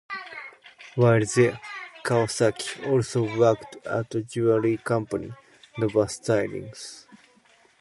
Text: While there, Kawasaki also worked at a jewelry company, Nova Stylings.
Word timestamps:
While 0.95 1.21
there, 1.35 1.61
Kawasaki 2.03 2.89
also 2.91 3.37
worked 3.37 3.85
at 3.85 4.15
a 4.15 4.23
jewelry 4.23 4.77
company, 4.77 5.31
Nova 5.77 6.05
Stylings. 6.07 7.05